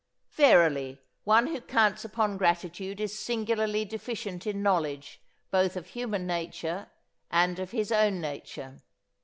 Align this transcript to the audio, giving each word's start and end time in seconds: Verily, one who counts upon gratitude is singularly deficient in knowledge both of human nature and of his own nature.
Verily, 0.31 0.99
one 1.25 1.45
who 1.45 1.61
counts 1.61 2.03
upon 2.03 2.35
gratitude 2.35 2.99
is 2.99 3.19
singularly 3.19 3.85
deficient 3.85 4.47
in 4.47 4.63
knowledge 4.63 5.21
both 5.51 5.75
of 5.77 5.89
human 5.89 6.25
nature 6.25 6.89
and 7.29 7.59
of 7.59 7.69
his 7.69 7.91
own 7.91 8.19
nature. 8.19 8.81